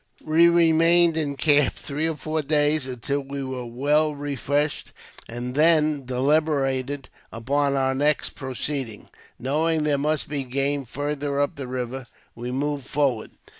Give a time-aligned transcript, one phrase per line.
[0.25, 4.93] We remained in camp three or four days, until we were well' refreshed,
[5.29, 11.67] and then deliberated upon our next proceeding Knowing there must be game farther up the
[11.67, 13.29] river, we moved forward.